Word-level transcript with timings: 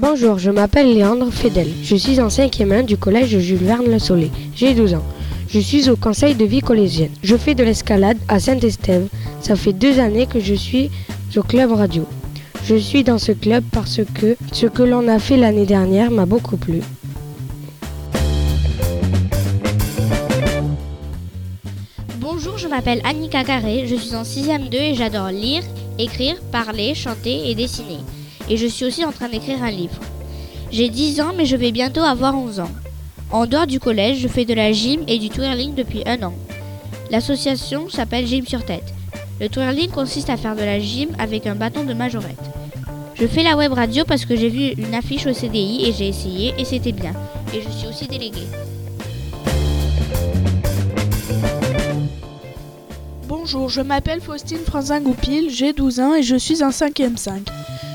Bonjour, 0.00 0.38
je 0.38 0.52
m'appelle 0.52 0.94
Léandre 0.94 1.32
Fedel. 1.32 1.66
Je 1.82 1.96
suis 1.96 2.20
en 2.20 2.28
5e 2.28 2.72
1 2.72 2.82
du 2.84 2.96
collège 2.96 3.36
Jules 3.40 3.56
Verne 3.56 3.90
Le 3.90 3.98
Soleil. 3.98 4.30
J'ai 4.54 4.72
12 4.72 4.94
ans. 4.94 5.02
Je 5.48 5.58
suis 5.58 5.90
au 5.90 5.96
conseil 5.96 6.36
de 6.36 6.44
vie 6.44 6.60
collégienne. 6.60 7.10
Je 7.24 7.34
fais 7.34 7.56
de 7.56 7.64
l'escalade 7.64 8.16
à 8.28 8.38
Saint-Estève. 8.38 9.08
Ça 9.40 9.56
fait 9.56 9.72
deux 9.72 9.98
années 9.98 10.26
que 10.26 10.38
je 10.38 10.54
suis 10.54 10.92
au 11.34 11.42
club 11.42 11.72
radio. 11.72 12.06
Je 12.64 12.76
suis 12.76 13.02
dans 13.02 13.18
ce 13.18 13.32
club 13.32 13.64
parce 13.72 14.00
que 14.14 14.36
ce 14.52 14.66
que 14.66 14.84
l'on 14.84 15.08
a 15.08 15.18
fait 15.18 15.36
l'année 15.36 15.66
dernière 15.66 16.12
m'a 16.12 16.26
beaucoup 16.26 16.58
plu. 16.58 16.80
Bonjour, 22.20 22.56
je 22.56 22.68
m'appelle 22.68 23.00
Annika 23.02 23.42
Carré, 23.42 23.88
je 23.88 23.96
suis 23.96 24.14
en 24.14 24.22
6ème 24.22 24.68
2 24.68 24.78
et 24.78 24.94
j'adore 24.94 25.30
lire, 25.30 25.64
écrire, 25.98 26.36
parler, 26.52 26.94
chanter 26.94 27.50
et 27.50 27.56
dessiner. 27.56 27.98
Et 28.50 28.56
je 28.56 28.66
suis 28.66 28.84
aussi 28.84 29.04
en 29.04 29.12
train 29.12 29.28
d'écrire 29.28 29.62
un 29.62 29.70
livre. 29.70 30.00
J'ai 30.70 30.88
10 30.88 31.20
ans 31.20 31.32
mais 31.36 31.46
je 31.46 31.56
vais 31.56 31.72
bientôt 31.72 32.02
avoir 32.02 32.36
11 32.36 32.60
ans. 32.60 32.70
En 33.30 33.46
dehors 33.46 33.66
du 33.66 33.78
collège, 33.78 34.18
je 34.18 34.28
fais 34.28 34.46
de 34.46 34.54
la 34.54 34.72
gym 34.72 35.02
et 35.06 35.18
du 35.18 35.28
twirling 35.28 35.74
depuis 35.74 36.02
un 36.06 36.22
an. 36.22 36.34
L'association 37.10 37.88
s'appelle 37.88 38.26
Gym 38.26 38.46
sur 38.46 38.64
tête. 38.64 38.94
Le 39.40 39.48
twirling 39.48 39.90
consiste 39.90 40.30
à 40.30 40.36
faire 40.36 40.56
de 40.56 40.62
la 40.62 40.80
gym 40.80 41.10
avec 41.18 41.46
un 41.46 41.54
bâton 41.54 41.84
de 41.84 41.94
majorette. 41.94 42.38
Je 43.14 43.26
fais 43.26 43.42
la 43.42 43.56
web 43.56 43.72
radio 43.72 44.04
parce 44.06 44.24
que 44.24 44.36
j'ai 44.36 44.48
vu 44.48 44.68
une 44.78 44.94
affiche 44.94 45.26
au 45.26 45.32
CDI 45.32 45.86
et 45.86 45.92
j'ai 45.92 46.08
essayé 46.08 46.54
et 46.56 46.64
c'était 46.64 46.92
bien. 46.92 47.12
Et 47.54 47.60
je 47.60 47.68
suis 47.68 47.86
aussi 47.86 48.06
déléguée. 48.06 48.46
Bonjour, 53.26 53.68
je 53.68 53.80
m'appelle 53.80 54.20
Faustine 54.20 54.58
Franzin 54.58 55.00
Goupil, 55.00 55.50
j'ai 55.50 55.72
12 55.72 56.00
ans 56.00 56.14
et 56.14 56.22
je 56.22 56.36
suis 56.36 56.62
en 56.62 56.70
5e 56.70 57.16
5. 57.16 57.42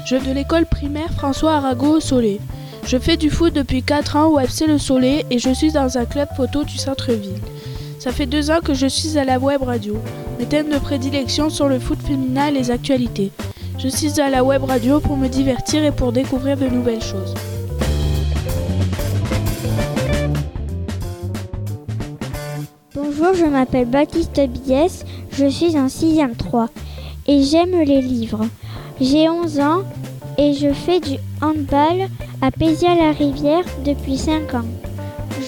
Je 0.06 0.18
vais 0.18 0.28
de 0.28 0.34
l'école 0.34 0.66
primaire 0.66 1.12
François 1.14 1.56
Arago 1.56 1.98
au 1.98 2.00
Soleil. 2.02 2.42
Je 2.86 2.98
fais 2.98 3.16
du 3.16 3.30
foot 3.30 3.54
depuis 3.54 3.84
4 3.84 4.18
ans 4.18 4.28
au 4.28 4.40
FC 4.40 4.68
Le 4.68 4.78
Soleil 4.78 5.26
et 5.30 5.40
je 5.40 5.54
suis 5.54 5.72
dans 5.72 5.98
un 5.98 6.04
club 6.04 6.28
photo 6.36 6.66
du 6.66 6.78
centre-ville. 6.78 7.40
Ça 8.00 8.12
fait 8.12 8.26
deux 8.26 8.52
ans 8.52 8.60
que 8.62 8.74
je 8.74 8.88
suis 8.88 9.18
à 9.18 9.24
la 9.24 9.40
web 9.40 9.62
radio. 9.62 9.96
Mes 10.40 10.46
thèmes 10.46 10.70
de 10.70 10.78
prédilection 10.78 11.50
sont 11.50 11.70
le 11.70 11.80
foot 11.80 12.00
féminin 12.02 12.48
et 12.48 12.52
les 12.52 12.70
actualités. 12.70 13.32
Je 13.78 13.88
suis 13.88 14.20
à 14.20 14.30
la 14.30 14.44
web 14.44 14.66
radio 14.66 15.00
pour 15.00 15.16
me 15.16 15.30
divertir 15.30 15.82
et 15.86 15.92
pour 15.92 16.12
découvrir 16.12 16.58
de 16.58 16.68
nouvelles 16.68 17.02
choses. 17.02 17.34
Bonjour, 22.94 23.34
je 23.36 23.46
m'appelle 23.46 23.86
Baptiste 23.86 24.42
Bies, 24.50 25.06
je 25.32 25.46
suis 25.46 25.78
en 25.78 25.88
6e 25.88 26.36
3 26.36 26.68
et 27.28 27.42
j'aime 27.42 27.80
les 27.80 28.02
livres. 28.02 28.46
J'ai 29.02 29.28
11 29.28 29.60
ans 29.60 29.84
et 30.38 30.54
je 30.54 30.72
fais 30.72 31.00
du 31.00 31.18
handball 31.42 32.08
à 32.42 32.52
Pézia-la-Rivière 32.52 33.66
depuis 33.84 34.18
5 34.18 34.54
ans. 34.54 34.66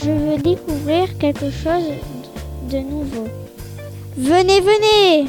Je 0.04 0.12
veux 0.12 0.38
découvrir 0.38 1.18
quelque 1.18 1.52
chose 1.52 1.92
de 2.72 2.78
nouveau. 2.78 3.28
Venez, 4.18 4.62
venez 4.62 5.28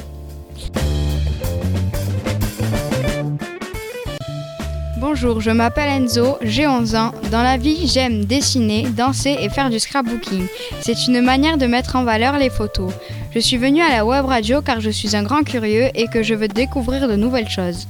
Bonjour, 5.09 5.41
je 5.41 5.53
m'appelle 5.53 5.89
Enzo, 5.89 6.37
j'ai 6.43 6.67
11 6.67 6.97
ans. 6.97 7.13
Dans 7.31 7.45
la 7.45 7.59
vie, 7.59 7.87
j'aime 7.87 8.25
dessiner, 8.25 8.89
danser 8.89 9.37
et 9.41 9.49
faire 9.49 9.71
du 9.71 9.79
scrapbooking. 9.79 10.49
C'est 10.81 11.07
une 11.07 11.21
manière 11.21 11.59
de 11.59 11.67
mettre 11.67 11.95
en 11.95 12.03
valeur 12.03 12.39
les 12.39 12.51
photos. 12.51 12.93
Je 13.33 13.39
suis 13.39 13.57
venu 13.57 13.81
à 13.83 13.89
la 13.89 14.05
web 14.05 14.25
radio 14.25 14.63
car 14.63 14.81
je 14.81 14.91
suis 14.91 15.15
un 15.15 15.23
grand 15.23 15.45
curieux 15.45 15.91
et 15.95 16.09
que 16.09 16.25
je 16.25 16.35
veux 16.35 16.49
découvrir 16.49 17.07
de 17.07 17.15
nouvelles 17.15 17.49
choses. 17.49 17.87